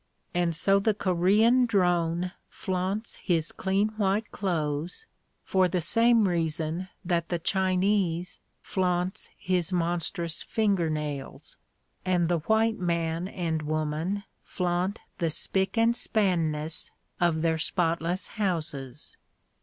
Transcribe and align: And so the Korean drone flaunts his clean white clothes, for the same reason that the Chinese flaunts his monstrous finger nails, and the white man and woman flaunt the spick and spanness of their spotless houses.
And 0.33 0.55
so 0.55 0.79
the 0.79 0.95
Korean 0.95 1.67
drone 1.67 2.31
flaunts 2.49 3.17
his 3.17 3.51
clean 3.51 3.89
white 3.97 4.31
clothes, 4.31 5.05
for 5.43 5.67
the 5.67 5.79
same 5.79 6.27
reason 6.27 6.89
that 7.05 7.29
the 7.29 7.37
Chinese 7.37 8.39
flaunts 8.63 9.29
his 9.37 9.71
monstrous 9.71 10.41
finger 10.41 10.89
nails, 10.89 11.57
and 12.03 12.29
the 12.29 12.39
white 12.39 12.79
man 12.79 13.27
and 13.27 13.61
woman 13.61 14.23
flaunt 14.41 15.01
the 15.19 15.29
spick 15.29 15.77
and 15.77 15.95
spanness 15.95 16.89
of 17.19 17.43
their 17.43 17.59
spotless 17.59 18.25
houses. 18.41 19.17